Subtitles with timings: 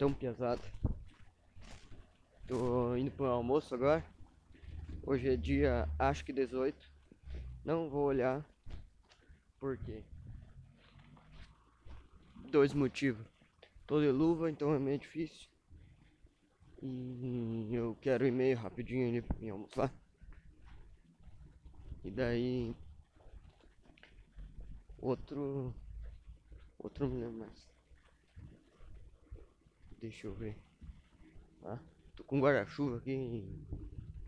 [0.00, 0.62] tão pesado.
[2.48, 4.02] Tô indo pro almoço agora.
[5.02, 6.90] Hoje é dia, acho que 18.
[7.62, 8.42] Não vou olhar.
[9.58, 10.02] Por quê?
[12.50, 13.26] Dois motivos.
[13.86, 15.50] Tô de luva, então é meio difícil.
[16.80, 19.92] E eu quero ir meio rapidinho ali pra mim almoçar.
[22.02, 22.74] E daí.
[24.96, 25.74] Outro.
[26.78, 27.79] Outro não me lembro mais.
[30.00, 30.56] Deixa eu ver.
[31.62, 31.78] Ah,
[32.16, 33.46] tô com guarda-chuva aqui.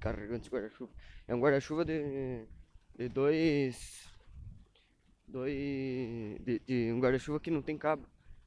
[0.00, 0.90] Carregando esse guarda-chuva.
[1.26, 2.46] É um guarda-chuva de.
[2.96, 4.08] De dois.
[5.26, 5.54] Dois.
[6.40, 8.06] De, de um guarda-chuva que não tem cabo.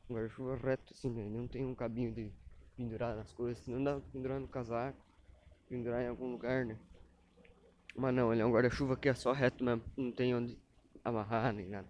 [0.09, 1.29] Um guarda-chuva reto assim, né?
[1.29, 2.31] Não tem um cabinho de
[2.75, 3.67] pendurar nas coisas.
[3.67, 5.05] Não dá pra pendurar no casaco.
[5.69, 6.77] Pendurar em algum lugar, né?
[7.95, 9.83] Mas não, ele é um guarda-chuva que é só reto mesmo.
[9.95, 10.57] Não tem onde
[11.03, 11.87] amarrar nem nada.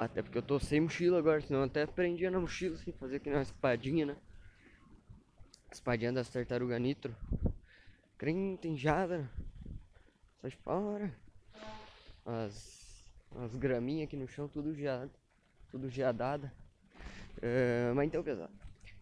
[0.00, 3.28] Até porque eu tô sem mochila agora, senão até prendia na mochila, assim, fazer aqui
[3.28, 4.16] uma espadinha, né?
[5.70, 7.14] Espadinha das tartaruga nitro.
[8.16, 9.30] Crentenjada.
[10.40, 11.14] Sai fora.
[12.24, 13.12] As,
[13.42, 15.10] as graminhas aqui no chão, tudo geado.
[15.70, 16.50] Tudo geadada.
[17.42, 18.54] É, mas então, pesado.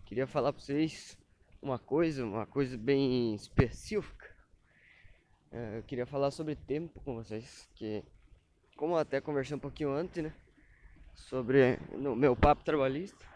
[0.04, 1.16] Queria falar pra vocês
[1.62, 4.34] uma coisa, uma coisa bem específica.
[5.52, 8.02] É, eu queria falar sobre tempo com vocês, que
[8.76, 10.34] como até conversei um pouquinho antes, né?
[11.27, 13.27] Sobre no meu papo trabalhista.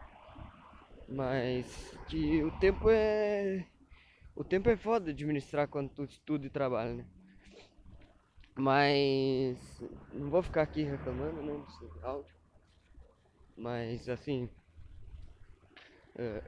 [1.08, 1.66] Mas
[2.08, 3.66] que o tempo é.
[4.34, 7.06] O tempo é foda administrar quando tu estuda e trabalha, né?
[8.54, 9.58] Mas
[10.12, 11.62] não vou ficar aqui reclamando, né?
[11.66, 12.34] Desse áudio.
[13.56, 14.48] Mas assim.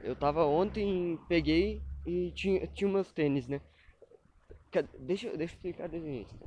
[0.03, 3.61] Eu tava ontem, peguei e tinha, tinha meus tênis, né?
[4.99, 6.39] Deixa, deixa eu explicar desde o início.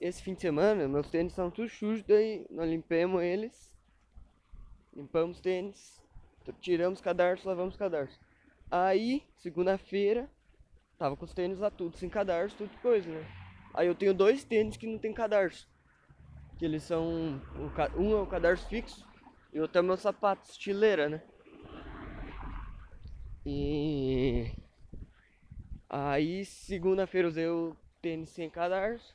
[0.00, 3.75] Esse fim de semana, meus tênis estavam tudo sujos, daí nós limpamos eles.
[4.96, 6.02] Limpamos tênis,
[6.58, 8.18] tiramos cadarço, lavamos cadarço.
[8.70, 10.26] Aí, segunda-feira,
[10.96, 13.22] tava com os tênis lá tudo sem cadarço, tudo coisa, né?
[13.74, 15.68] Aí eu tenho dois tênis que não tem cadarço.
[16.58, 17.38] Que eles são.
[17.94, 19.06] Um é o cadarço fixo
[19.52, 21.22] e outro é o meu sapato, estileira, né?
[23.44, 24.50] E.
[25.90, 29.14] Aí segunda-feira usei o tênis sem cadarço.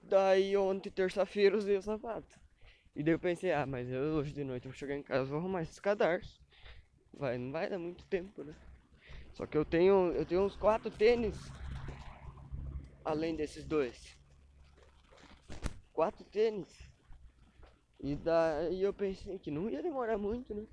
[0.00, 2.38] Daí ontem, terça-feira, usei o sapato.
[2.94, 5.38] E daí eu pensei, ah, mas eu, hoje de noite vou chegar em casa vou
[5.38, 6.40] arrumar esses cadarços.
[7.12, 8.54] Vai, não vai dar muito tempo, né?
[9.32, 10.12] Só que eu tenho.
[10.12, 11.36] Eu tenho uns quatro tênis.
[13.04, 14.18] Além desses dois.
[15.92, 16.90] Quatro tênis.
[18.00, 20.66] E daí eu pensei que não ia demorar muito, né?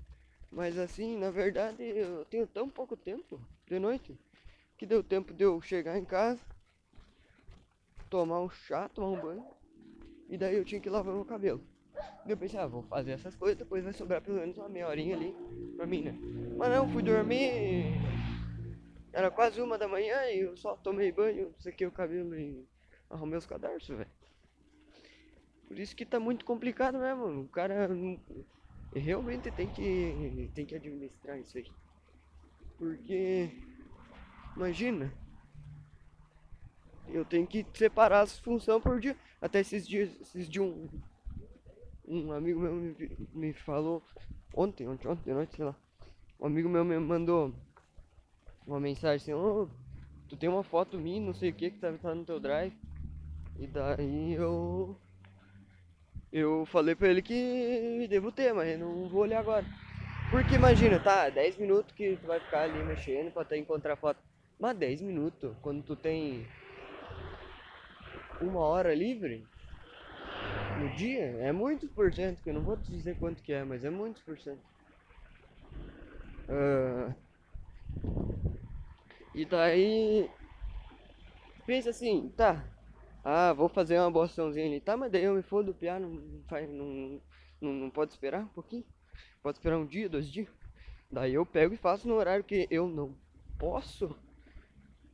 [0.50, 4.18] Mas assim, na verdade, eu tenho tão pouco tempo de noite
[4.78, 6.40] que deu tempo de eu chegar em casa,
[8.08, 9.46] tomar um chá, tomar um banho,
[10.28, 11.62] e daí eu tinha que lavar meu cabelo.
[12.28, 14.86] E eu pensei, ah, vou fazer essas coisas, depois vai sobrar pelo menos uma meia
[14.86, 15.34] horinha ali
[15.76, 16.14] pra mim, né?
[16.56, 17.94] Mas não, fui dormir,
[19.12, 22.68] era quase uma da manhã e eu só tomei banho, sequei o cabelo e
[23.08, 24.10] arrumei os cadarços, velho.
[25.66, 27.88] Por isso que tá muito complicado mesmo, o cara
[28.94, 31.66] realmente tem que, tem que administrar isso aí.
[32.76, 33.50] Porque
[34.58, 35.12] Imagina.
[37.06, 39.16] Eu tenho que separar as funções por dia.
[39.40, 40.88] Até esses dias, esses dias um,
[42.08, 42.96] um amigo meu me,
[43.34, 44.02] me falou
[44.54, 45.76] ontem, ontem, ontem noite, sei lá.
[46.40, 47.54] Um amigo meu me mandou
[48.66, 49.68] uma mensagem assim, oh,
[50.28, 52.74] tu tem uma foto minha, não sei o que, que tá, tá no teu drive.
[53.58, 54.96] E daí eu.
[56.30, 59.64] Eu falei pra ele que devo ter, mas não vou olhar agora.
[60.30, 64.22] Porque imagina, tá, 10 minutos que tu vai ficar ali mexendo pra até encontrar foto.
[64.60, 66.46] Mas 10 minutos, quando tu tem
[68.40, 69.46] uma hora livre
[70.78, 73.64] no dia, é muitos por cento, que eu não vou te dizer quanto que é,
[73.64, 74.62] mas é muitos por cento.
[76.48, 77.14] Uh,
[79.34, 80.30] e daí
[81.66, 82.64] pensa assim, tá,
[83.24, 86.66] ah, vou fazer uma boaçãozinha ali, tá, mas daí eu me fodo do piano, não,
[86.68, 87.20] não,
[87.60, 88.84] não, não pode esperar um pouquinho?
[89.42, 90.48] Pode esperar um dia, dois dias?
[91.10, 93.14] Daí eu pego e faço no horário que eu não
[93.58, 94.16] posso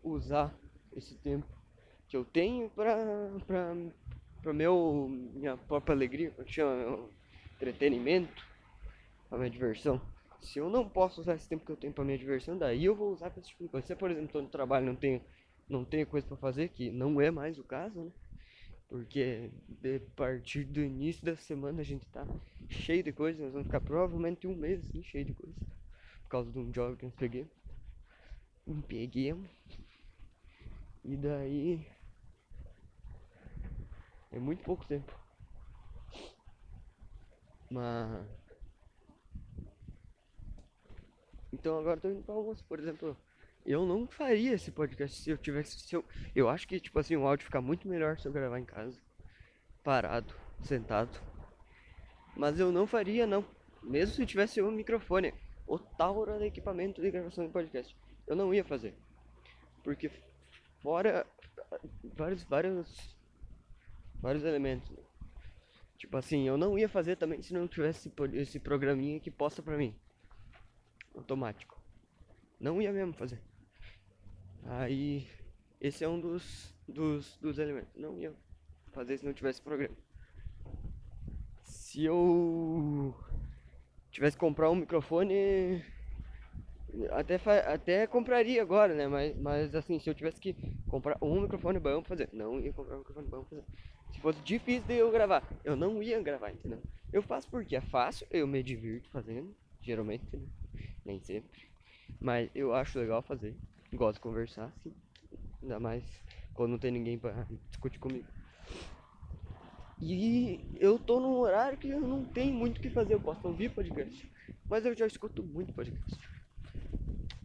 [0.02, 0.54] usar
[0.94, 1.46] esse tempo
[2.08, 2.96] que eu tenho para
[3.46, 3.74] para
[4.44, 7.10] para meu minha própria alegria, chama meu
[7.56, 8.44] entretenimento,
[9.30, 10.00] a minha diversão.
[10.42, 12.94] Se eu não posso usar esse tempo que eu tenho para minha diversão, daí eu
[12.94, 13.86] vou usar para esse tipo de coisa.
[13.86, 15.22] Se, por exemplo, estou no trabalho não tenho
[15.66, 18.12] não tenho coisa para fazer, que não é mais o caso, né?
[18.86, 22.26] Porque de partir do início da semana a gente tá
[22.68, 25.54] cheio de coisa, nós vamos ficar provavelmente um mês assim, cheio de coisa.
[26.24, 27.46] Por causa de um job que nós peguei.
[28.86, 29.48] Peguemos.
[31.02, 31.86] E daí.
[34.34, 35.16] É muito pouco tempo.
[37.70, 38.26] Mas.
[41.52, 43.16] Então agora tô indo pra almoço, por exemplo.
[43.64, 45.78] Eu não faria esse podcast se eu tivesse.
[45.78, 46.04] Se eu,
[46.34, 49.00] eu acho que, tipo assim, o áudio fica muito melhor se eu gravar em casa.
[49.84, 51.16] Parado, sentado.
[52.36, 53.44] Mas eu não faria, não.
[53.84, 55.32] Mesmo se tivesse um microfone.
[55.64, 57.96] O Taura de equipamento de gravação de podcast.
[58.26, 58.94] Eu não ia fazer.
[59.84, 60.10] Porque
[60.82, 61.24] fora
[62.16, 63.16] vários, vários,
[64.24, 64.90] vários elementos.
[65.98, 69.76] Tipo assim, eu não ia fazer também se não tivesse esse programinha que posta pra
[69.76, 69.94] mim.
[71.14, 71.78] Automático.
[72.58, 73.38] Não ia mesmo fazer.
[74.64, 75.28] Aí,
[75.78, 77.94] esse é um dos, dos, dos elementos.
[77.94, 78.34] Não ia
[78.92, 79.96] fazer se não tivesse programa.
[81.62, 83.14] Se eu
[84.10, 85.84] tivesse que comprar um microfone,
[87.10, 87.36] até,
[87.66, 89.08] até compraria agora, né?
[89.08, 90.54] Mas, mas assim, se eu tivesse que
[90.88, 93.64] comprar um microfone bom pra fazer, não ia comprar um microfone bom pra fazer.
[94.12, 96.80] Se fosse difícil de eu gravar, eu não ia gravar, entendeu?
[97.12, 100.42] Eu faço porque é fácil, eu me divirto fazendo, geralmente, né?
[101.04, 101.68] nem sempre.
[102.20, 103.54] Mas eu acho legal fazer,
[103.92, 104.92] gosto de conversar, sim.
[105.62, 106.04] Ainda mais
[106.52, 108.26] quando não tem ninguém pra discutir comigo.
[110.00, 113.46] E eu tô num horário que eu não tenho muito o que fazer, eu posso
[113.46, 114.30] ouvir podcast.
[114.68, 116.18] Mas eu já escuto muito podcast.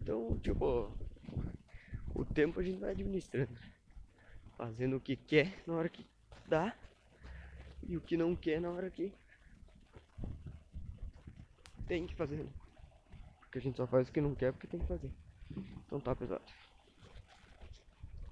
[0.09, 0.91] Então, tipo,
[2.15, 3.53] o tempo a gente vai administrando.
[4.57, 6.03] Fazendo o que quer na hora que
[6.47, 6.75] dá.
[7.87, 9.13] E o que não quer na hora que
[11.87, 12.37] tem que fazer.
[12.37, 12.49] né?
[13.41, 15.11] Porque a gente só faz o que não quer porque tem que fazer.
[15.85, 16.43] Então tá pesado.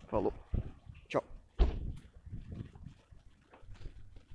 [0.07, 0.33] Falou.